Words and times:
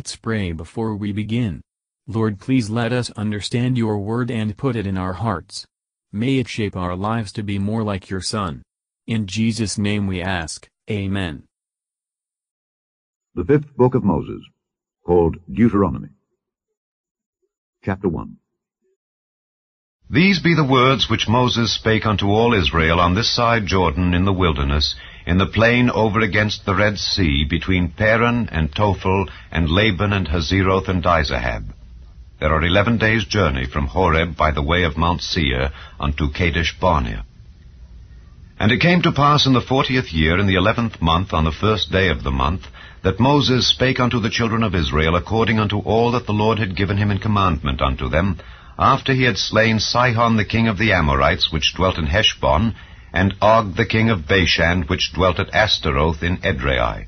Let's 0.00 0.16
pray 0.16 0.52
before 0.52 0.96
we 0.96 1.12
begin. 1.12 1.60
Lord 2.06 2.40
please 2.40 2.70
let 2.70 2.90
us 2.90 3.10
understand 3.18 3.76
your 3.76 3.98
word 3.98 4.30
and 4.30 4.56
put 4.56 4.74
it 4.74 4.86
in 4.86 4.96
our 4.96 5.12
hearts. 5.12 5.66
May 6.10 6.38
it 6.38 6.48
shape 6.48 6.74
our 6.74 6.96
lives 6.96 7.32
to 7.32 7.42
be 7.42 7.58
more 7.58 7.82
like 7.82 8.08
your 8.08 8.22
Son. 8.22 8.62
In 9.06 9.26
Jesus' 9.26 9.76
name 9.76 10.06
we 10.06 10.22
ask, 10.22 10.66
Amen. 10.90 11.42
The 13.34 13.44
fifth 13.44 13.76
book 13.76 13.94
of 13.94 14.02
Moses, 14.02 14.40
called 15.04 15.36
Deuteronomy. 15.52 16.08
Chapter 17.84 18.08
1 18.08 18.38
These 20.12 20.40
be 20.40 20.56
the 20.56 20.64
words 20.64 21.08
which 21.08 21.28
Moses 21.28 21.72
spake 21.72 22.04
unto 22.04 22.26
all 22.30 22.52
Israel 22.52 22.98
on 22.98 23.14
this 23.14 23.32
side 23.32 23.64
Jordan 23.66 24.12
in 24.12 24.24
the 24.24 24.32
wilderness, 24.32 24.96
in 25.24 25.38
the 25.38 25.46
plain 25.46 25.88
over 25.88 26.18
against 26.18 26.66
the 26.66 26.74
Red 26.74 26.98
Sea, 26.98 27.44
between 27.48 27.92
Paran 27.92 28.48
and 28.50 28.74
Tophel, 28.74 29.28
and 29.52 29.70
Laban 29.70 30.12
and 30.12 30.26
Hazeroth 30.26 30.88
and 30.88 31.00
Dizahab. 31.00 31.66
There 32.40 32.52
are 32.52 32.64
eleven 32.64 32.98
days' 32.98 33.24
journey 33.24 33.66
from 33.66 33.86
Horeb 33.86 34.36
by 34.36 34.50
the 34.50 34.62
way 34.62 34.82
of 34.82 34.96
Mount 34.96 35.22
Seir 35.22 35.70
unto 36.00 36.32
Kadesh 36.32 36.76
Barnea. 36.80 37.24
And 38.58 38.72
it 38.72 38.80
came 38.80 39.02
to 39.02 39.12
pass 39.12 39.46
in 39.46 39.52
the 39.52 39.60
fortieth 39.60 40.12
year, 40.12 40.40
in 40.40 40.48
the 40.48 40.56
eleventh 40.56 41.00
month, 41.00 41.32
on 41.32 41.44
the 41.44 41.52
first 41.52 41.92
day 41.92 42.08
of 42.08 42.24
the 42.24 42.32
month, 42.32 42.62
that 43.04 43.20
Moses 43.20 43.68
spake 43.68 44.00
unto 44.00 44.18
the 44.18 44.28
children 44.28 44.64
of 44.64 44.74
Israel 44.74 45.14
according 45.14 45.60
unto 45.60 45.78
all 45.78 46.10
that 46.12 46.26
the 46.26 46.32
Lord 46.32 46.58
had 46.58 46.76
given 46.76 46.96
him 46.96 47.12
in 47.12 47.18
commandment 47.18 47.80
unto 47.80 48.08
them, 48.08 48.40
after 48.80 49.12
he 49.12 49.24
had 49.24 49.36
slain 49.36 49.78
Sihon 49.78 50.36
the 50.36 50.44
king 50.44 50.66
of 50.66 50.78
the 50.78 50.92
Amorites, 50.94 51.52
which 51.52 51.74
dwelt 51.74 51.98
in 51.98 52.06
Heshbon, 52.06 52.74
and 53.12 53.34
Og 53.42 53.76
the 53.76 53.84
king 53.84 54.08
of 54.08 54.26
Bashan, 54.26 54.84
which 54.84 55.12
dwelt 55.12 55.38
at 55.38 55.52
Astaroth 55.52 56.22
in 56.22 56.38
Edrei. 56.38 57.06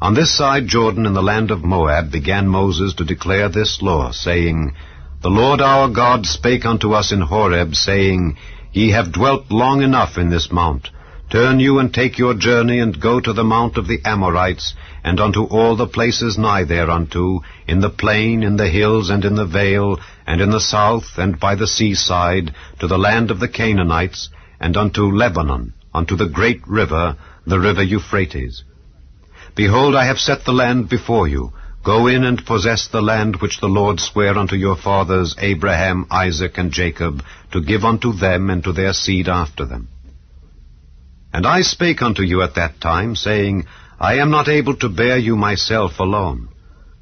On 0.00 0.14
this 0.14 0.36
side 0.36 0.66
Jordan 0.66 1.06
in 1.06 1.14
the 1.14 1.22
land 1.22 1.52
of 1.52 1.62
Moab 1.62 2.10
began 2.10 2.48
Moses 2.48 2.94
to 2.94 3.04
declare 3.04 3.48
this 3.48 3.80
law, 3.80 4.10
saying, 4.10 4.74
The 5.22 5.30
Lord 5.30 5.60
our 5.60 5.88
God 5.88 6.26
spake 6.26 6.66
unto 6.66 6.92
us 6.92 7.12
in 7.12 7.20
Horeb, 7.20 7.76
saying, 7.76 8.36
Ye 8.72 8.90
have 8.90 9.12
dwelt 9.12 9.52
long 9.52 9.80
enough 9.82 10.18
in 10.18 10.28
this 10.28 10.50
mount. 10.50 10.90
Turn 11.32 11.60
you 11.60 11.78
and 11.78 11.94
take 11.94 12.18
your 12.18 12.34
journey, 12.34 12.78
and 12.78 13.00
go 13.00 13.18
to 13.18 13.32
the 13.32 13.42
mount 13.42 13.78
of 13.78 13.86
the 13.86 14.02
Amorites, 14.04 14.74
and 15.02 15.18
unto 15.18 15.44
all 15.44 15.76
the 15.76 15.86
places 15.86 16.36
nigh 16.36 16.64
thereunto, 16.64 17.42
in 17.66 17.80
the 17.80 17.88
plain, 17.88 18.42
in 18.42 18.56
the 18.56 18.68
hills, 18.68 19.08
and 19.08 19.24
in 19.24 19.34
the 19.36 19.46
vale, 19.46 19.98
and 20.26 20.42
in 20.42 20.50
the 20.50 20.60
south, 20.60 21.16
and 21.16 21.40
by 21.40 21.54
the 21.54 21.66
seaside, 21.66 22.54
to 22.80 22.86
the 22.86 22.98
land 22.98 23.30
of 23.30 23.40
the 23.40 23.48
Canaanites, 23.48 24.28
and 24.60 24.76
unto 24.76 25.04
Lebanon, 25.10 25.72
unto 25.94 26.16
the 26.16 26.28
great 26.28 26.60
river, 26.68 27.16
the 27.46 27.58
river 27.58 27.82
Euphrates. 27.82 28.62
Behold, 29.54 29.94
I 29.94 30.04
have 30.04 30.20
set 30.20 30.44
the 30.44 30.52
land 30.52 30.90
before 30.90 31.28
you. 31.28 31.54
Go 31.82 32.08
in 32.08 32.24
and 32.24 32.44
possess 32.44 32.88
the 32.88 33.00
land 33.00 33.36
which 33.36 33.58
the 33.58 33.70
Lord 33.70 34.00
sware 34.00 34.36
unto 34.36 34.54
your 34.54 34.76
fathers, 34.76 35.34
Abraham, 35.38 36.06
Isaac, 36.10 36.58
and 36.58 36.70
Jacob, 36.70 37.22
to 37.52 37.62
give 37.62 37.86
unto 37.86 38.12
them 38.12 38.50
and 38.50 38.62
to 38.64 38.72
their 38.74 38.92
seed 38.92 39.30
after 39.30 39.64
them. 39.64 39.88
And 41.32 41.46
I 41.46 41.62
spake 41.62 42.02
unto 42.02 42.22
you 42.22 42.42
at 42.42 42.54
that 42.56 42.80
time, 42.80 43.16
saying, 43.16 43.66
I 43.98 44.14
am 44.14 44.30
not 44.30 44.48
able 44.48 44.76
to 44.76 44.88
bear 44.88 45.16
you 45.16 45.36
myself 45.36 45.98
alone. 45.98 46.48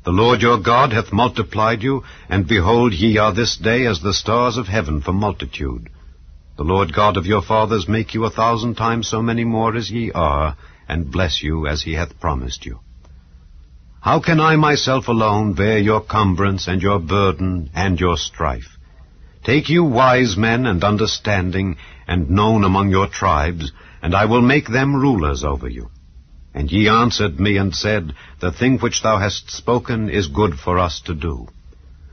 The 0.04 0.12
Lord 0.12 0.40
your 0.40 0.58
God 0.58 0.92
hath 0.92 1.12
multiplied 1.12 1.82
you, 1.82 2.04
and 2.28 2.46
behold, 2.46 2.94
ye 2.94 3.18
are 3.18 3.34
this 3.34 3.56
day 3.56 3.86
as 3.86 4.00
the 4.00 4.14
stars 4.14 4.56
of 4.56 4.66
heaven 4.66 5.02
for 5.02 5.12
multitude. 5.12 5.90
The 6.56 6.64
Lord 6.64 6.94
God 6.94 7.16
of 7.16 7.26
your 7.26 7.42
fathers 7.42 7.88
make 7.88 8.14
you 8.14 8.24
a 8.24 8.30
thousand 8.30 8.76
times 8.76 9.08
so 9.08 9.20
many 9.20 9.44
more 9.44 9.76
as 9.76 9.90
ye 9.90 10.12
are, 10.12 10.56
and 10.88 11.10
bless 11.10 11.42
you 11.42 11.66
as 11.66 11.82
he 11.82 11.94
hath 11.94 12.20
promised 12.20 12.64
you. 12.66 12.80
How 14.00 14.20
can 14.20 14.40
I 14.40 14.56
myself 14.56 15.08
alone 15.08 15.52
bear 15.52 15.78
your 15.78 16.00
cumbrance 16.00 16.66
and 16.66 16.80
your 16.80 16.98
burden 16.98 17.70
and 17.74 18.00
your 18.00 18.16
strife? 18.16 18.78
Take 19.44 19.68
you 19.68 19.84
wise 19.84 20.36
men 20.36 20.66
and 20.66 20.82
understanding 20.82 21.76
and 22.06 22.30
known 22.30 22.64
among 22.64 22.90
your 22.90 23.08
tribes, 23.08 23.72
and 24.02 24.14
I 24.14 24.24
will 24.24 24.42
make 24.42 24.68
them 24.68 24.96
rulers 24.96 25.44
over 25.44 25.68
you. 25.68 25.90
And 26.52 26.70
ye 26.70 26.88
answered 26.88 27.38
me 27.38 27.56
and 27.56 27.74
said, 27.74 28.14
The 28.40 28.52
thing 28.52 28.78
which 28.78 29.02
thou 29.02 29.18
hast 29.18 29.50
spoken 29.50 30.08
is 30.08 30.26
good 30.26 30.58
for 30.58 30.78
us 30.78 31.00
to 31.02 31.14
do. 31.14 31.48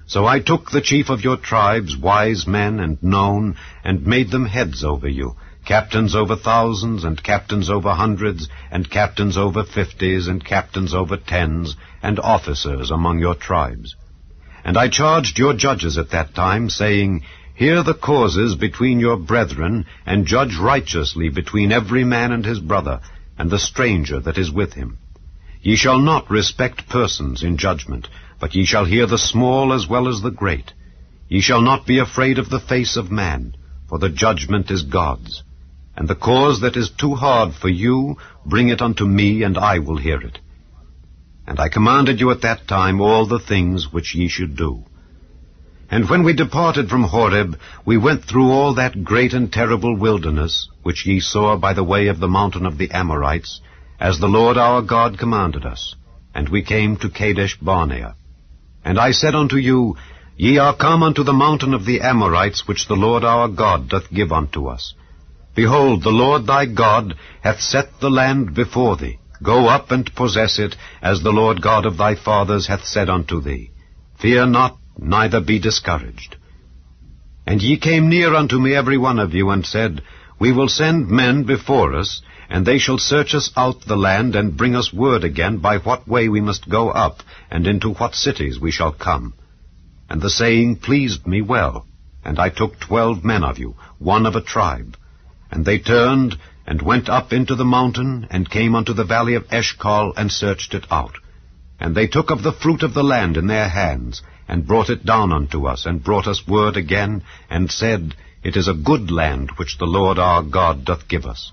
So 0.06 0.26
I 0.26 0.40
took 0.40 0.72
the 0.72 0.82
chief 0.82 1.10
of 1.10 1.24
your 1.24 1.38
tribes, 1.38 1.98
wise 1.98 2.48
men 2.48 2.80
and 2.80 3.02
known, 3.04 3.58
and 3.84 4.06
made 4.06 4.32
them 4.32 4.46
heads 4.46 4.84
over 4.84 5.08
you, 5.08 5.36
captains 5.66 6.16
over 6.16 6.38
thousands, 6.38 7.04
and 7.04 7.22
captains 7.22 7.70
over 7.70 7.94
hundreds, 7.94 8.48
and 8.72 8.90
captains 8.90 9.38
over 9.38 9.64
fifties, 9.64 10.28
and 10.28 10.46
captains 10.46 10.94
over 10.94 11.18
tens, 11.18 11.76
and 12.02 12.20
officers 12.20 12.90
among 12.90 13.20
your 13.20 13.36
tribes. 13.36 13.96
And 14.64 14.78
I 14.78 14.88
charged 14.88 15.38
your 15.40 15.54
judges 15.54 15.98
at 15.98 16.12
that 16.12 16.34
time, 16.34 16.70
saying, 16.70 17.24
Hear 17.58 17.82
the 17.82 17.96
causes 17.96 18.54
between 18.54 19.00
your 19.00 19.18
brethren, 19.18 19.88
and 20.06 20.28
judge 20.28 20.56
righteously 20.58 21.30
between 21.30 21.72
every 21.72 22.04
man 22.04 22.32
and 22.32 22.46
his 22.46 22.60
brother, 22.60 23.02
and 23.36 23.50
the 23.50 23.58
stranger 23.58 24.20
that 24.20 24.38
is 24.38 24.52
with 24.52 24.74
him. 24.74 25.00
Ye 25.64 25.76
shall 25.76 25.98
not 25.98 26.30
respect 26.30 26.88
persons 26.88 27.42
in 27.42 27.58
judgment, 27.58 28.10
but 28.40 28.54
ye 28.54 28.64
shall 28.64 28.86
hear 28.86 29.08
the 29.08 29.18
small 29.18 29.74
as 29.74 29.88
well 29.88 30.08
as 30.08 30.22
the 30.22 30.30
great. 30.30 30.74
Ye 31.30 31.42
shall 31.42 31.62
not 31.62 31.88
be 31.88 31.98
afraid 31.98 32.38
of 32.38 32.52
the 32.52 32.60
face 32.60 32.96
of 32.96 33.10
man, 33.12 33.56
for 33.90 33.98
the 33.98 34.10
judgment 34.10 34.70
is 34.70 34.84
God's. 34.84 35.42
And 35.96 36.08
the 36.08 36.22
cause 36.30 36.62
that 36.62 36.78
is 36.78 36.92
too 36.92 37.16
hard 37.16 37.56
for 37.56 37.70
you, 37.70 38.18
bring 38.46 38.70
it 38.70 38.84
unto 38.84 39.08
me, 39.08 39.42
and 39.42 39.58
I 39.58 39.80
will 39.80 39.98
hear 39.98 40.22
it. 40.22 40.38
And 41.48 41.60
I 41.60 41.70
commanded 41.70 42.20
you 42.20 42.30
at 42.30 42.42
that 42.42 42.68
time 42.68 43.02
all 43.02 43.26
the 43.26 43.40
things 43.40 43.92
which 43.92 44.14
ye 44.14 44.28
should 44.28 44.56
do. 44.56 44.84
And 45.90 46.10
when 46.10 46.24
we 46.24 46.34
departed 46.34 46.90
from 46.90 47.04
Horeb, 47.04 47.58
we 47.86 47.98
went 47.98 48.26
through 48.26 48.52
all 48.52 48.74
that 48.76 49.04
great 49.04 49.34
and 49.34 49.52
terrible 49.52 49.96
wilderness, 49.96 50.68
which 50.84 51.06
ye 51.06 51.20
saw 51.20 51.56
by 51.56 51.74
the 51.74 51.84
way 51.84 52.08
of 52.08 52.20
the 52.20 52.28
mountain 52.28 52.66
of 52.66 52.78
the 52.78 52.92
Amorites, 52.92 53.62
as 54.00 54.20
the 54.20 54.28
Lord 54.28 54.58
our 54.58 54.82
God 54.82 55.18
commanded 55.18 55.66
us. 55.66 55.96
And 56.36 56.50
we 56.50 56.62
came 56.62 56.98
to 56.98 57.10
Kadesh 57.10 57.58
Barnea. 57.62 58.16
And 58.84 59.00
I 59.00 59.12
said 59.12 59.34
unto 59.34 59.56
you, 59.56 59.96
Ye 60.36 60.58
are 60.60 60.76
come 60.76 61.04
unto 61.04 61.24
the 61.24 61.34
mountain 61.34 61.74
of 61.74 61.86
the 61.86 62.02
Amorites, 62.02 62.68
which 62.68 62.88
the 62.88 62.96
Lord 62.96 63.24
our 63.24 63.48
God 63.48 63.90
doth 63.90 64.12
give 64.12 64.32
unto 64.32 64.68
us. 64.68 64.94
Behold, 65.56 66.04
the 66.04 66.12
Lord 66.12 66.46
thy 66.46 66.68
God 66.68 67.16
hath 67.42 67.60
set 67.60 68.00
the 68.00 68.12
land 68.12 68.54
before 68.54 68.98
thee. 68.98 69.20
Go 69.42 69.68
up 69.68 69.90
and 69.90 70.14
possess 70.14 70.60
it, 70.60 70.76
as 71.02 71.24
the 71.24 71.32
Lord 71.32 71.62
God 71.62 71.86
of 71.86 71.98
thy 71.98 72.14
fathers 72.16 72.68
hath 72.68 72.86
said 72.86 73.10
unto 73.10 73.42
thee. 73.42 73.72
Fear 74.20 74.48
not, 74.48 74.78
neither 74.98 75.42
be 75.42 75.60
discouraged. 75.60 76.36
And 77.46 77.62
ye 77.62 77.78
came 77.78 78.10
near 78.10 78.36
unto 78.36 78.60
me 78.60 78.76
every 78.76 78.98
one 78.98 79.20
of 79.20 79.34
you, 79.34 79.50
and 79.50 79.66
said, 79.66 80.02
We 80.40 80.52
will 80.52 80.68
send 80.68 81.08
men 81.08 81.44
before 81.44 81.96
us, 81.96 82.22
and 82.50 82.66
they 82.66 82.78
shall 82.78 82.98
search 82.98 83.34
us 83.34 83.52
out 83.56 83.86
the 83.86 83.96
land, 83.96 84.36
and 84.36 84.58
bring 84.58 84.76
us 84.76 84.94
word 84.94 85.24
again 85.24 85.58
by 85.58 85.78
what 85.78 86.08
way 86.08 86.30
we 86.30 86.42
must 86.42 86.70
go 86.70 86.90
up, 86.90 87.24
and 87.50 87.68
into 87.68 87.94
what 87.94 88.16
cities 88.16 88.60
we 88.60 88.72
shall 88.72 88.92
come. 88.92 89.34
And 90.10 90.22
the 90.22 90.30
saying 90.30 90.78
pleased 90.78 91.28
me 91.28 91.42
well, 91.42 91.86
and 92.24 92.40
I 92.40 92.50
took 92.50 92.80
twelve 92.80 93.24
men 93.24 93.44
of 93.44 93.58
you, 93.58 93.76
one 94.00 94.26
of 94.26 94.36
a 94.36 94.42
tribe. 94.42 94.98
And 95.52 95.66
they 95.66 95.80
turned, 95.80 96.38
and 96.66 96.82
went 96.82 97.08
up 97.08 97.32
into 97.32 97.56
the 97.56 97.66
mountain, 97.66 98.28
and 98.30 98.50
came 98.50 98.76
unto 98.76 98.94
the 98.94 99.06
valley 99.06 99.36
of 99.36 99.46
Eshcol, 99.52 100.14
and 100.18 100.32
searched 100.32 100.74
it 100.74 100.86
out. 100.92 101.16
And 101.80 101.94
they 101.94 102.08
took 102.08 102.32
of 102.32 102.44
the 102.44 102.52
fruit 102.52 102.84
of 102.84 102.94
the 102.94 103.04
land 103.04 103.38
in 103.38 103.48
their 103.48 103.70
hands, 103.70 104.24
and 104.48 104.66
brought 104.66 104.90
it 104.90 105.06
down 105.06 105.32
unto 105.32 105.68
us, 105.68 105.86
and 105.86 106.04
brought 106.04 106.28
us 106.28 106.48
word 106.48 106.76
again, 106.76 107.24
and 107.50 107.70
said, 107.70 108.16
It 108.44 108.56
is 108.56 108.68
a 108.68 108.74
good 108.74 109.12
land 109.12 109.52
which 109.58 109.78
the 109.78 109.86
Lord 109.86 110.18
our 110.18 110.42
God 110.42 110.86
doth 110.86 111.08
give 111.08 111.26
us. 111.26 111.52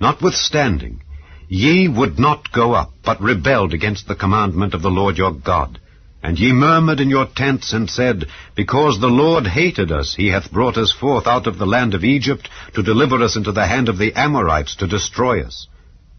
Notwithstanding, 0.00 1.02
ye 1.48 1.88
would 1.88 2.18
not 2.18 2.52
go 2.52 2.72
up, 2.72 2.92
but 3.04 3.20
rebelled 3.20 3.74
against 3.74 4.06
the 4.06 4.14
commandment 4.14 4.74
of 4.74 4.82
the 4.82 4.90
Lord 4.90 5.18
your 5.18 5.32
God. 5.32 5.80
And 6.22 6.38
ye 6.38 6.52
murmured 6.52 7.00
in 7.00 7.10
your 7.10 7.26
tents, 7.26 7.72
and 7.72 7.90
said, 7.90 8.26
Because 8.54 8.98
the 8.98 9.08
Lord 9.08 9.46
hated 9.46 9.92
us, 9.92 10.14
he 10.14 10.28
hath 10.28 10.50
brought 10.50 10.78
us 10.78 10.90
forth 10.90 11.26
out 11.26 11.46
of 11.46 11.58
the 11.58 11.66
land 11.66 11.94
of 11.94 12.02
Egypt, 12.02 12.48
to 12.74 12.82
deliver 12.82 13.22
us 13.22 13.36
into 13.36 13.52
the 13.52 13.66
hand 13.66 13.88
of 13.88 13.98
the 13.98 14.14
Amorites, 14.14 14.76
to 14.76 14.86
destroy 14.86 15.42
us. 15.42 15.68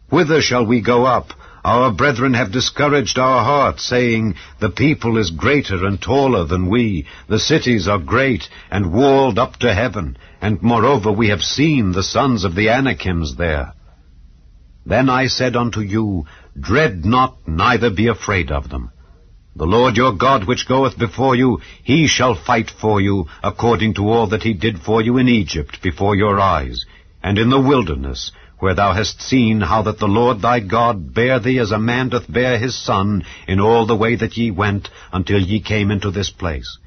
Whither 0.09 0.41
shall 0.41 0.65
we 0.65 0.81
go 0.81 1.05
up? 1.05 1.33
Our 1.65 1.91
brethren 1.91 2.35
have 2.35 2.51
discouraged 2.51 3.17
our 3.17 3.43
hearts, 3.43 3.83
saying, 3.83 4.35
The 4.59 4.69
people 4.69 5.17
is 5.17 5.31
greater 5.31 5.83
and 5.83 5.99
taller 5.99 6.45
than 6.45 6.69
we, 6.69 7.07
the 7.27 7.39
cities 7.39 7.87
are 7.87 7.97
great, 7.97 8.47
and 8.69 8.93
walled 8.93 9.39
up 9.39 9.57
to 9.61 9.73
heaven, 9.73 10.15
and 10.39 10.61
moreover 10.61 11.11
we 11.11 11.29
have 11.29 11.41
seen 11.41 11.91
the 11.91 12.03
sons 12.03 12.43
of 12.43 12.53
the 12.53 12.69
Anakims 12.69 13.37
there. 13.37 13.73
Then 14.85 15.09
I 15.09 15.25
said 15.25 15.55
unto 15.55 15.79
you, 15.79 16.27
Dread 16.55 17.03
not, 17.03 17.35
neither 17.47 17.89
be 17.89 18.09
afraid 18.09 18.51
of 18.51 18.69
them. 18.69 18.91
The 19.55 19.65
Lord 19.65 19.97
your 19.97 20.11
God 20.11 20.43
which 20.43 20.67
goeth 20.67 20.99
before 20.99 21.35
you, 21.35 21.61
he 21.81 22.05
shall 22.05 22.35
fight 22.35 22.69
for 22.69 23.01
you, 23.01 23.25
according 23.41 23.95
to 23.95 24.07
all 24.07 24.27
that 24.27 24.43
he 24.43 24.53
did 24.53 24.81
for 24.81 25.01
you 25.01 25.17
in 25.17 25.27
Egypt 25.27 25.81
before 25.81 26.15
your 26.15 26.39
eyes, 26.39 26.85
and 27.23 27.39
in 27.39 27.49
the 27.49 27.59
wilderness, 27.59 28.31
where 28.59 28.73
thou 28.73 28.93
hast 28.93 29.21
seen 29.21 29.61
how 29.61 29.81
that 29.83 29.99
the 29.99 30.07
Lord 30.07 30.41
thy 30.41 30.59
God 30.59 31.13
bare 31.13 31.39
thee 31.39 31.59
as 31.59 31.71
a 31.71 31.79
man 31.79 32.09
doth 32.09 32.31
bear 32.31 32.57
his 32.57 32.75
son 32.75 33.23
in 33.47 33.59
all 33.59 33.85
the 33.85 33.95
way 33.95 34.15
that 34.15 34.37
ye 34.37 34.51
went 34.51 34.89
until 35.11 35.39
ye 35.39 35.59
came 35.59 35.91
into 35.91 36.11
this 36.11 36.29
place. 36.29 36.77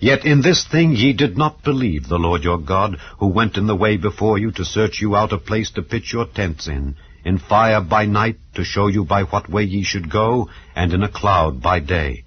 Yet 0.00 0.24
in 0.24 0.40
this 0.40 0.64
thing 0.64 0.96
ye 0.96 1.12
did 1.12 1.36
not 1.36 1.62
believe 1.62 2.08
the 2.08 2.18
Lord 2.18 2.42
your 2.42 2.58
God, 2.58 2.98
who 3.18 3.26
went 3.26 3.56
in 3.56 3.66
the 3.66 3.76
way 3.76 3.96
before 3.96 4.38
you 4.38 4.50
to 4.52 4.64
search 4.64 5.00
you 5.02 5.14
out 5.14 5.32
a 5.32 5.38
place 5.38 5.70
to 5.72 5.82
pitch 5.82 6.12
your 6.12 6.26
tents 6.26 6.66
in, 6.66 6.96
in 7.24 7.38
fire 7.38 7.80
by 7.80 8.06
night 8.06 8.38
to 8.54 8.64
show 8.64 8.86
you 8.86 9.04
by 9.04 9.22
what 9.24 9.48
way 9.48 9.64
ye 9.64 9.82
should 9.82 10.10
go, 10.10 10.48
and 10.74 10.92
in 10.92 11.02
a 11.02 11.08
cloud 11.08 11.62
by 11.62 11.80
day. 11.80 12.23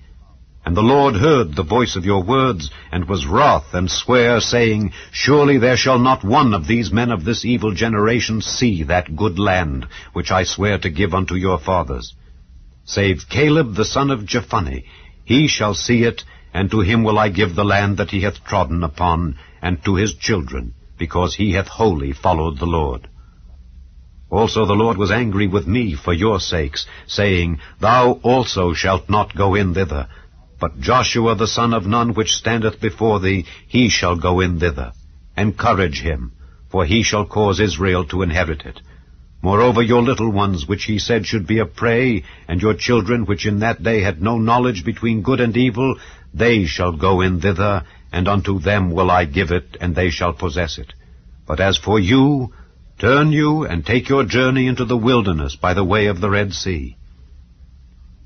And 0.68 0.76
the 0.76 0.82
Lord 0.82 1.16
heard 1.16 1.56
the 1.56 1.64
voice 1.64 1.96
of 1.96 2.04
your 2.04 2.22
words, 2.22 2.70
and 2.92 3.08
was 3.08 3.26
wroth, 3.26 3.74
and 3.74 3.90
sware, 3.90 4.42
saying, 4.42 4.92
Surely 5.14 5.58
there 5.58 5.78
shall 5.78 5.98
not 5.98 6.26
one 6.26 6.54
of 6.54 6.68
these 6.68 6.92
men 6.92 7.10
of 7.10 7.24
this 7.24 7.46
evil 7.46 7.72
generation 7.72 8.42
see 8.42 8.84
that 8.84 9.16
good 9.16 9.40
land, 9.40 9.88
which 10.12 10.30
I 10.30 10.44
swear 10.44 10.78
to 10.80 10.90
give 10.90 11.14
unto 11.14 11.36
your 11.36 11.58
fathers. 11.58 12.14
Save 12.84 13.30
Caleb 13.30 13.76
the 13.76 13.86
son 13.86 14.12
of 14.12 14.26
Jephunneh, 14.26 14.84
he 15.24 15.48
shall 15.48 15.74
see 15.74 16.04
it, 16.04 16.26
and 16.54 16.70
to 16.70 16.82
him 16.82 17.02
will 17.02 17.18
I 17.18 17.30
give 17.30 17.56
the 17.56 17.64
land 17.64 17.96
that 17.96 18.12
he 18.12 18.20
hath 18.20 18.44
trodden 18.44 18.84
upon, 18.84 19.38
and 19.62 19.82
to 19.86 19.96
his 19.96 20.16
children, 20.16 20.74
because 21.00 21.36
he 21.36 21.54
hath 21.54 21.70
wholly 21.70 22.12
followed 22.12 22.60
the 22.60 22.66
Lord. 22.66 23.08
Also 24.30 24.66
the 24.66 24.74
Lord 24.74 24.98
was 24.98 25.12
angry 25.12 25.48
with 25.48 25.66
me 25.66 25.96
for 25.96 26.12
your 26.12 26.42
sakes, 26.42 26.86
saying, 27.06 27.60
Thou 27.80 28.20
also 28.22 28.74
shalt 28.74 29.10
not 29.10 29.34
go 29.34 29.56
in 29.56 29.74
thither, 29.74 30.10
but 30.60 30.80
Joshua 30.80 31.36
the 31.36 31.48
son 31.48 31.74
of 31.74 31.86
Nun, 31.86 32.14
which 32.14 32.34
standeth 32.34 32.82
before 32.82 33.20
thee, 33.20 33.46
he 33.68 33.90
shall 33.90 34.16
go 34.16 34.40
in 34.40 34.60
thither. 34.60 34.92
Encourage 35.36 36.02
him, 36.02 36.32
for 36.70 36.86
he 36.86 37.04
shall 37.04 37.26
cause 37.26 37.60
Israel 37.60 38.06
to 38.06 38.24
inherit 38.24 38.66
it. 38.66 38.82
Moreover, 39.42 39.84
your 39.84 40.02
little 40.02 40.32
ones, 40.32 40.68
which 40.68 40.86
he 40.86 40.98
said 40.98 41.28
should 41.28 41.46
be 41.46 41.60
a 41.60 41.66
prey, 41.66 42.24
and 42.48 42.60
your 42.60 42.74
children, 42.74 43.26
which 43.26 43.46
in 43.46 43.60
that 43.60 43.84
day 43.84 44.02
had 44.02 44.22
no 44.22 44.40
knowledge 44.40 44.84
between 44.84 45.22
good 45.22 45.40
and 45.40 45.56
evil, 45.56 45.96
they 46.34 46.66
shall 46.66 46.92
go 46.92 47.22
in 47.22 47.40
thither, 47.40 47.84
and 48.12 48.28
unto 48.28 48.60
them 48.60 48.92
will 48.92 49.12
I 49.12 49.26
give 49.26 49.52
it, 49.52 49.78
and 49.80 49.96
they 49.96 50.10
shall 50.10 50.34
possess 50.34 50.80
it. 50.80 50.94
But 51.46 51.60
as 51.60 51.78
for 51.78 52.00
you, 52.00 52.52
turn 53.00 53.32
you 53.32 53.64
and 53.64 53.86
take 53.86 54.10
your 54.10 54.26
journey 54.26 54.66
into 54.66 54.86
the 54.86 54.98
wilderness 54.98 55.56
by 55.56 55.76
the 55.76 55.84
way 55.84 56.08
of 56.08 56.20
the 56.20 56.30
Red 56.30 56.54
Sea. 56.54 56.97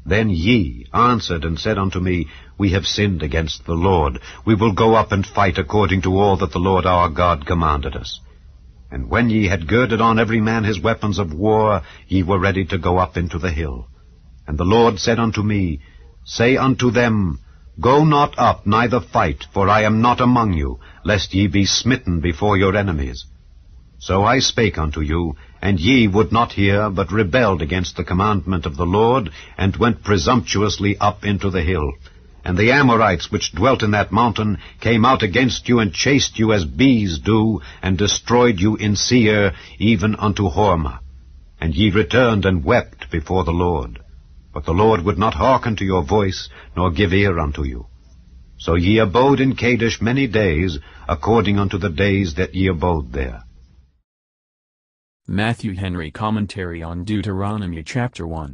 Then 0.06 0.30
ye 0.30 0.88
answered 0.94 1.45
and 1.45 1.59
said 1.59 1.77
unto 1.77 2.00
me, 2.00 2.27
We 2.57 2.71
have 2.71 2.88
sinned 2.88 3.21
against 3.21 3.65
the 3.65 3.74
Lord. 3.74 4.19
We 4.45 4.56
will 4.56 4.74
go 4.74 4.95
up 4.95 5.12
and 5.12 5.25
fight 5.25 5.57
according 5.57 6.01
to 6.03 6.18
all 6.18 6.38
that 6.38 6.51
the 6.51 6.59
Lord 6.59 6.86
our 6.86 7.09
God 7.09 7.45
commanded 7.45 7.95
us. 7.95 8.19
And 8.89 9.09
when 9.09 9.30
ye 9.30 9.48
had 9.48 9.68
girded 9.68 10.01
on 10.01 10.19
every 10.19 10.42
man 10.42 10.63
his 10.63 10.81
weapons 10.81 11.19
of 11.19 11.33
war, 11.33 11.81
ye 12.07 12.24
were 12.24 12.39
ready 12.39 12.65
to 12.65 12.77
go 12.77 12.98
up 12.98 13.15
into 13.15 13.38
the 13.38 13.51
hill. 13.51 13.88
And 14.48 14.57
the 14.57 14.65
Lord 14.65 15.00
said 15.00 15.19
unto 15.19 15.44
me, 15.44 15.80
Say 16.25 16.57
unto 16.57 16.92
them, 16.92 17.39
Go 17.80 18.04
not 18.04 18.38
up, 18.38 18.68
neither 18.68 19.00
fight, 19.00 19.45
for 19.54 19.69
I 19.69 19.83
am 19.83 20.01
not 20.01 20.19
among 20.19 20.54
you, 20.54 20.80
lest 21.06 21.33
ye 21.33 21.47
be 21.47 21.65
smitten 21.65 22.19
before 22.19 22.57
your 22.57 22.75
enemies. 22.75 23.25
So 24.00 24.25
I 24.25 24.39
spake 24.39 24.77
unto 24.77 25.01
you, 25.01 25.36
and 25.62 25.80
ye 25.80 26.08
would 26.08 26.31
not 26.31 26.54
hear, 26.54 26.90
but 26.90 27.12
rebelled 27.12 27.62
against 27.62 27.96
the 27.96 28.04
commandment 28.04 28.66
of 28.66 28.78
the 28.78 28.86
Lord, 28.86 29.30
and 29.58 29.75
went 29.78 30.04
presumptuously 30.04 30.98
up 30.98 31.24
into 31.24 31.52
the 31.52 31.62
hill. 31.62 31.94
And 32.44 32.58
the 32.58 32.72
Amorites 32.72 33.31
which 33.31 33.54
dwelt 33.54 33.84
in 33.84 33.92
that 33.92 34.12
mountain 34.12 34.58
came 34.80 35.06
out 35.06 35.22
against 35.22 35.69
you, 35.69 35.78
and 35.80 35.94
chased 35.94 36.40
you 36.40 36.52
as 36.52 36.66
bees 36.66 37.19
do, 37.19 37.62
and 37.84 37.98
destroyed 37.98 38.60
you 38.60 38.75
in 38.75 38.96
Seir, 38.96 39.54
even 39.78 40.16
unto 40.16 40.50
Hormah. 40.50 41.00
And 41.60 41.75
ye 41.75 41.92
returned 41.92 42.46
and 42.46 42.66
wept 42.66 43.12
before 43.12 43.44
the 43.44 43.52
Lord. 43.52 44.00
But 44.52 44.66
the 44.66 44.74
Lord 44.74 45.04
would 45.04 45.19
not 45.19 45.36
hearken 45.36 45.75
to 45.75 45.86
your 45.86 46.04
voice, 46.04 46.50
nor 46.75 46.90
give 46.90 47.14
ear 47.14 47.38
unto 47.40 47.64
you. 47.64 47.86
So 48.57 48.74
ye 48.74 48.98
abode 48.98 49.40
in 49.40 49.56
Kadesh 49.56 50.02
many 50.02 50.25
days, 50.25 50.80
according 51.07 51.60
unto 51.60 51.78
the 51.78 51.90
days 51.90 52.34
that 52.36 52.56
ye 52.56 52.68
abode 52.68 53.14
there. 53.14 53.44
Matthew 55.31 55.75
Henry 55.75 56.12
Commentary 56.12 56.83
on 56.83 57.06
Deuteronomy 57.06 57.81
Chapter 57.83 58.28
1 58.28 58.54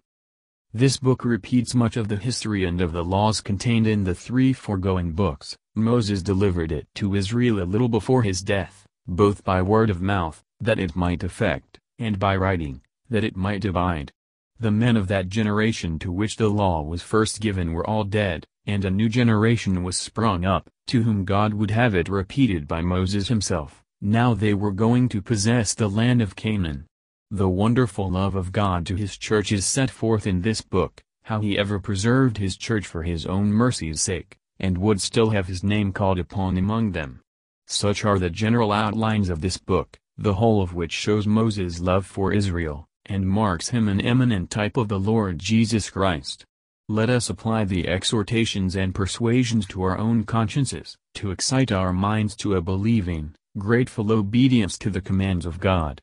This 0.75 0.97
book 0.97 1.25
repeats 1.25 1.74
much 1.74 1.97
of 1.97 2.07
the 2.07 2.18
history 2.18 2.65
and 2.65 2.79
of 2.81 2.91
the 2.91 3.03
laws 3.03 3.41
contained 3.41 3.88
in 3.88 4.03
the 4.03 4.13
three 4.13 4.53
foregoing 4.53 5.13
books. 5.13 5.57
Moses 5.74 6.21
delivered 6.21 6.71
it 6.71 6.85
to 6.94 7.15
Israel 7.15 7.63
a 7.63 7.65
little 7.65 7.89
before 7.89 8.21
his 8.21 8.44
death, 8.44 8.85
both 9.07 9.44
by 9.44 9.59
word 9.59 9.89
of 9.89 10.03
mouth, 10.03 10.44
that 10.59 10.77
it 10.77 10.95
might 10.95 11.24
affect, 11.24 11.79
and 11.97 12.19
by 12.19 12.35
writing, 12.35 12.81
that 13.09 13.24
it 13.24 13.35
might 13.35 13.65
abide. 13.65 14.12
The 14.59 14.69
men 14.69 14.95
of 14.95 15.07
that 15.07 15.29
generation 15.29 15.97
to 15.97 16.12
which 16.12 16.35
the 16.35 16.47
law 16.47 16.83
was 16.83 17.01
first 17.01 17.41
given 17.41 17.74
were 17.74 17.89
all 17.89 18.03
dead, 18.03 18.45
and 18.68 18.85
a 18.85 18.91
new 18.91 19.09
generation 19.09 19.81
was 19.81 19.97
sprung 19.97 20.45
up, 20.45 20.69
to 20.89 21.01
whom 21.01 21.25
God 21.25 21.56
would 21.56 21.71
have 21.71 21.95
it 21.95 22.07
repeated 22.07 22.68
by 22.68 22.81
Moses 22.81 23.29
himself. 23.29 23.83
Now 24.01 24.35
they 24.35 24.53
were 24.53 24.71
going 24.71 25.09
to 25.09 25.23
possess 25.23 25.73
the 25.73 25.89
land 25.89 26.21
of 26.21 26.35
Canaan. 26.35 26.85
The 27.31 27.49
wonderful 27.49 28.11
love 28.11 28.35
of 28.35 28.51
God 28.51 28.85
to 28.85 28.95
his 28.95 29.17
church 29.17 29.51
is 29.51 29.65
set 29.65 29.89
forth 29.89 30.27
in 30.27 30.44
this 30.44 30.61
book, 30.61 31.01
how 31.23 31.41
he 31.41 31.57
ever 31.57 31.79
preserved 31.79 32.38
his 32.38 32.57
church 32.57 32.85
for 32.85 33.01
his 33.01 33.25
own 33.25 33.51
mercy's 33.51 33.99
sake, 33.99 34.38
and 34.59 34.77
would 34.77 35.01
still 35.01 35.31
have 35.31 35.47
his 35.47 35.63
name 35.63 35.91
called 35.91 36.19
upon 36.19 36.57
among 36.57 36.91
them. 36.91 37.21
Such 37.65 38.05
are 38.05 38.19
the 38.19 38.29
general 38.29 38.71
outlines 38.71 39.29
of 39.29 39.41
this 39.41 39.57
book, 39.57 39.97
the 40.15 40.35
whole 40.35 40.61
of 40.61 40.75
which 40.75 40.91
shows 40.91 41.25
Moses' 41.25 41.79
love 41.79 42.05
for 42.05 42.31
Israel, 42.31 42.85
and 43.07 43.27
marks 43.27 43.69
him 43.69 43.88
an 43.88 44.00
eminent 44.00 44.51
type 44.51 44.77
of 44.77 44.89
the 44.89 45.00
Lord 45.00 45.39
Jesus 45.39 45.89
Christ. 45.89 46.45
Let 46.88 47.09
us 47.09 47.31
apply 47.31 47.65
the 47.65 47.88
exhortations 47.88 48.75
and 48.75 48.93
persuasions 48.93 49.65
to 49.67 49.81
our 49.81 49.97
own 49.97 50.23
consciences, 50.23 50.95
to 51.15 51.31
excite 51.31 51.71
our 51.71 51.91
minds 51.91 52.35
to 52.38 52.53
a 52.53 52.61
believing, 52.61 53.33
grateful 53.57 54.12
obedience 54.12 54.77
to 54.77 54.89
the 54.92 55.01
commands 55.01 55.45
of 55.45 55.59
God. 55.59 56.00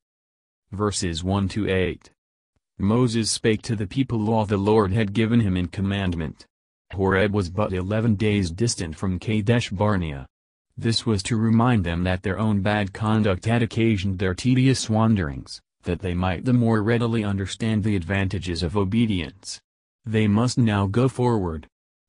Verses 0.73 1.23
1 1.23 1.49
to 1.51 1.69
8 1.69 2.11
Moses 2.79 3.31
spake 3.31 3.62
to 3.62 3.77
the 3.77 3.87
people 3.87 4.29
all 4.33 4.45
the 4.45 4.56
Lord 4.56 4.93
had 4.93 5.12
given 5.12 5.39
him 5.39 5.56
in 5.56 5.69
commandment. 5.69 6.47
Horeb 6.93 7.33
was 7.33 7.51
but 7.51 7.73
eleven 7.73 8.17
days 8.17 8.51
distant 8.51 8.97
from 8.97 9.21
Kadesh 9.21 9.71
Barnea. 9.71 10.27
This 10.77 11.06
was 11.06 11.23
to 11.25 11.37
remind 11.37 11.85
them 11.85 12.03
that 12.03 12.25
their 12.25 12.39
own 12.39 12.61
bad 12.61 12.93
conduct 12.93 13.45
had 13.45 13.62
occasioned 13.62 14.19
their 14.19 14.35
tedious 14.35 14.91
wanderings, 14.91 15.61
that 15.85 16.00
they 16.00 16.15
might 16.15 16.45
the 16.45 16.53
more 16.53 16.83
readily 16.83 17.23
understand 17.23 17.85
the 17.85 17.95
advantages 17.95 18.64
of 18.64 18.76
obedience. 18.76 19.61
They 20.05 20.26
must 20.26 20.59
now 20.59 20.88
go 20.88 21.09
forward. 21.09 21.69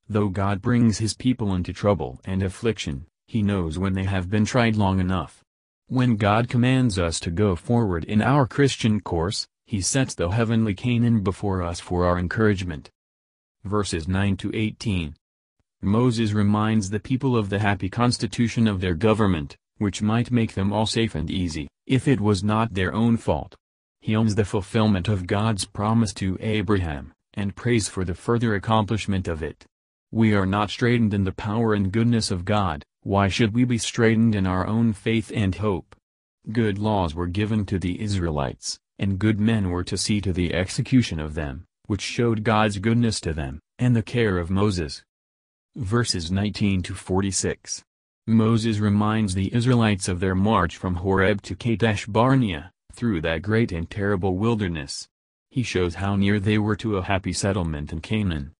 Though 0.09 0.29
God 0.29 0.63
brings 0.63 0.97
his 0.97 1.13
people 1.13 1.53
into 1.53 1.73
trouble 1.73 2.19
and 2.25 2.41
affliction, 2.41 3.05
he 3.27 3.43
knows 3.43 3.77
when 3.77 3.93
they 3.93 4.05
have 4.05 4.29
been 4.29 4.45
tried 4.45 4.75
long 4.75 4.99
enough. 4.99 5.44
When 5.87 6.15
God 6.15 6.49
commands 6.49 6.97
us 6.97 7.19
to 7.19 7.29
go 7.29 7.55
forward 7.55 8.05
in 8.05 8.19
our 8.19 8.47
Christian 8.47 9.01
course, 9.01 9.45
he 9.67 9.81
sets 9.81 10.15
the 10.15 10.29
heavenly 10.29 10.73
Canaan 10.73 11.21
before 11.21 11.61
us 11.61 11.79
for 11.79 12.05
our 12.05 12.17
encouragement. 12.17 12.89
Verses 13.63 14.07
9 14.07 14.35
to 14.37 14.49
18 14.55 15.15
Moses 15.83 16.31
reminds 16.31 16.89
the 16.89 16.99
people 16.99 17.37
of 17.37 17.49
the 17.49 17.59
happy 17.59 17.87
constitution 17.87 18.67
of 18.67 18.81
their 18.81 18.95
government, 18.95 19.55
which 19.77 20.01
might 20.01 20.31
make 20.31 20.55
them 20.55 20.73
all 20.73 20.87
safe 20.87 21.13
and 21.13 21.29
easy, 21.29 21.67
if 21.85 22.07
it 22.07 22.19
was 22.19 22.43
not 22.43 22.73
their 22.73 22.91
own 22.91 23.15
fault. 23.15 23.53
He 24.01 24.15
owns 24.15 24.33
the 24.33 24.43
fulfillment 24.43 25.07
of 25.07 25.27
God's 25.27 25.65
promise 25.65 26.15
to 26.15 26.35
Abraham, 26.41 27.13
and 27.35 27.55
prays 27.55 27.87
for 27.87 28.03
the 28.03 28.15
further 28.15 28.55
accomplishment 28.55 29.27
of 29.27 29.43
it. 29.43 29.67
We 30.09 30.33
are 30.33 30.47
not 30.47 30.71
straitened 30.71 31.13
in 31.13 31.25
the 31.25 31.31
power 31.31 31.75
and 31.75 31.91
goodness 31.91 32.31
of 32.31 32.43
God, 32.43 32.83
why 33.05 33.27
should 33.27 33.53
we 33.53 33.63
be 33.63 33.77
straitened 33.77 34.33
in 34.33 34.47
our 34.47 34.65
own 34.65 34.91
faith 34.91 35.31
and 35.31 35.53
hope? 35.53 35.95
Good 36.51 36.79
laws 36.79 37.13
were 37.13 37.27
given 37.27 37.63
to 37.67 37.77
the 37.77 38.01
Israelites, 38.01 38.79
and 38.97 39.19
good 39.19 39.39
men 39.39 39.69
were 39.69 39.83
to 39.83 39.95
see 39.95 40.19
to 40.21 40.33
the 40.33 40.55
execution 40.55 41.19
of 41.19 41.35
them, 41.35 41.65
which 41.85 42.01
showed 42.01 42.43
God's 42.43 42.79
goodness 42.79 43.21
to 43.21 43.31
them, 43.31 43.59
and 43.77 43.95
the 43.95 44.01
care 44.01 44.39
of 44.39 44.49
Moses. 44.49 45.03
Verses 45.75 46.31
19 46.31 46.81
to 46.81 46.95
46 46.95 47.83
Moses 48.25 48.79
reminds 48.79 49.35
the 49.35 49.53
Israelites 49.53 50.07
of 50.07 50.19
their 50.19 50.33
march 50.33 50.75
from 50.75 50.95
Horeb 50.95 51.43
to 51.43 51.55
Kadesh 51.55 52.07
Barnea, 52.07 52.71
through 52.91 53.21
that 53.21 53.43
great 53.43 53.71
and 53.71 53.87
terrible 53.87 54.35
wilderness. 54.35 55.07
He 55.51 55.61
shows 55.61 55.93
how 55.93 56.15
near 56.15 56.39
they 56.39 56.57
were 56.57 56.75
to 56.77 56.97
a 56.97 57.03
happy 57.03 57.33
settlement 57.33 57.93
in 57.93 58.01
Canaan. 58.01 58.53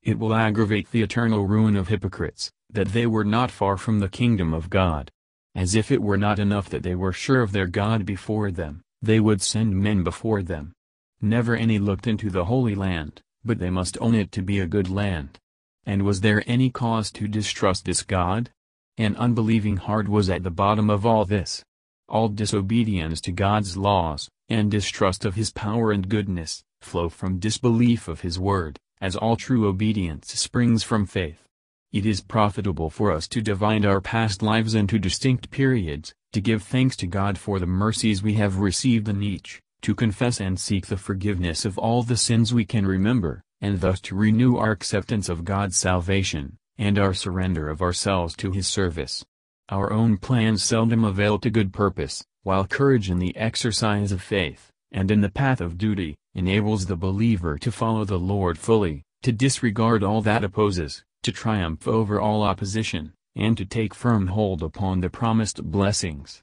It 0.00 0.16
will 0.16 0.32
aggravate 0.32 0.92
the 0.92 1.02
eternal 1.02 1.48
ruin 1.48 1.74
of 1.74 1.88
hypocrites, 1.88 2.52
that 2.74 2.88
they 2.88 3.06
were 3.06 3.24
not 3.24 3.50
far 3.50 3.76
from 3.76 3.98
the 3.98 4.08
kingdom 4.08 4.54
of 4.54 4.70
God. 4.70 5.10
As 5.54 5.74
if 5.74 5.90
it 5.90 6.02
were 6.02 6.16
not 6.16 6.38
enough 6.38 6.68
that 6.70 6.82
they 6.82 6.94
were 6.94 7.12
sure 7.12 7.42
of 7.42 7.52
their 7.52 7.66
God 7.66 8.06
before 8.06 8.50
them, 8.50 8.82
they 9.02 9.18
would 9.18 9.42
send 9.42 9.74
men 9.74 10.04
before 10.04 10.42
them. 10.42 10.72
Never 11.20 11.56
any 11.56 11.78
looked 11.78 12.06
into 12.06 12.30
the 12.30 12.44
Holy 12.46 12.74
Land, 12.74 13.20
but 13.44 13.58
they 13.58 13.70
must 13.70 13.98
own 14.00 14.14
it 14.14 14.32
to 14.32 14.42
be 14.42 14.60
a 14.60 14.66
good 14.66 14.88
land. 14.88 15.38
And 15.84 16.02
was 16.02 16.20
there 16.20 16.42
any 16.46 16.70
cause 16.70 17.10
to 17.12 17.26
distrust 17.26 17.84
this 17.84 18.02
God? 18.02 18.50
An 18.96 19.16
unbelieving 19.16 19.78
heart 19.78 20.08
was 20.08 20.30
at 20.30 20.42
the 20.42 20.50
bottom 20.50 20.90
of 20.90 21.04
all 21.04 21.24
this. 21.24 21.64
All 22.08 22.28
disobedience 22.28 23.20
to 23.22 23.32
God's 23.32 23.76
laws, 23.76 24.28
and 24.48 24.70
distrust 24.70 25.24
of 25.24 25.34
his 25.36 25.52
power 25.52 25.90
and 25.92 26.08
goodness, 26.08 26.62
flow 26.80 27.08
from 27.08 27.38
disbelief 27.38 28.08
of 28.08 28.20
his 28.20 28.38
word, 28.38 28.78
as 29.00 29.16
all 29.16 29.36
true 29.36 29.66
obedience 29.66 30.32
springs 30.32 30.82
from 30.82 31.06
faith. 31.06 31.46
It 31.92 32.06
is 32.06 32.20
profitable 32.20 32.88
for 32.88 33.10
us 33.10 33.26
to 33.26 33.42
divide 33.42 33.84
our 33.84 34.00
past 34.00 34.42
lives 34.42 34.76
into 34.76 34.96
distinct 34.96 35.50
periods, 35.50 36.14
to 36.32 36.40
give 36.40 36.62
thanks 36.62 36.94
to 36.98 37.08
God 37.08 37.36
for 37.36 37.58
the 37.58 37.66
mercies 37.66 38.22
we 38.22 38.34
have 38.34 38.58
received 38.58 39.08
in 39.08 39.24
each, 39.24 39.60
to 39.82 39.96
confess 39.96 40.40
and 40.40 40.60
seek 40.60 40.86
the 40.86 40.96
forgiveness 40.96 41.64
of 41.64 41.76
all 41.78 42.04
the 42.04 42.16
sins 42.16 42.54
we 42.54 42.64
can 42.64 42.86
remember, 42.86 43.42
and 43.60 43.80
thus 43.80 44.00
to 44.02 44.14
renew 44.14 44.56
our 44.56 44.70
acceptance 44.70 45.28
of 45.28 45.44
God's 45.44 45.76
salvation, 45.76 46.58
and 46.78 46.96
our 46.96 47.12
surrender 47.12 47.68
of 47.68 47.82
ourselves 47.82 48.36
to 48.36 48.52
His 48.52 48.68
service. 48.68 49.24
Our 49.68 49.92
own 49.92 50.16
plans 50.16 50.62
seldom 50.62 51.02
avail 51.02 51.40
to 51.40 51.50
good 51.50 51.72
purpose, 51.72 52.24
while 52.44 52.68
courage 52.68 53.10
in 53.10 53.18
the 53.18 53.36
exercise 53.36 54.12
of 54.12 54.22
faith, 54.22 54.70
and 54.92 55.10
in 55.10 55.22
the 55.22 55.28
path 55.28 55.60
of 55.60 55.76
duty, 55.76 56.14
enables 56.34 56.86
the 56.86 56.94
believer 56.94 57.58
to 57.58 57.72
follow 57.72 58.04
the 58.04 58.16
Lord 58.16 58.58
fully, 58.58 59.02
to 59.22 59.32
disregard 59.32 60.04
all 60.04 60.22
that 60.22 60.44
opposes, 60.44 61.02
to 61.22 61.32
triumph 61.32 61.86
over 61.86 62.20
all 62.20 62.42
opposition, 62.42 63.12
and 63.36 63.56
to 63.56 63.64
take 63.64 63.94
firm 63.94 64.28
hold 64.28 64.62
upon 64.62 65.00
the 65.00 65.10
promised 65.10 65.62
blessings. 65.62 66.42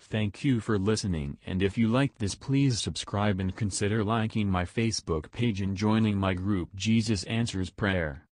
Thank 0.00 0.44
you 0.44 0.60
for 0.60 0.78
listening 0.78 1.36
and 1.46 1.62
if 1.62 1.76
you 1.76 1.86
liked 1.86 2.18
this 2.18 2.34
please 2.34 2.80
subscribe 2.80 3.38
and 3.38 3.54
consider 3.54 4.02
liking 4.02 4.50
my 4.50 4.64
Facebook 4.64 5.30
page 5.30 5.60
and 5.60 5.76
joining 5.76 6.16
my 6.16 6.34
group 6.34 6.70
Jesus 6.74 7.22
Answers 7.24 7.70
Prayer. 7.70 8.26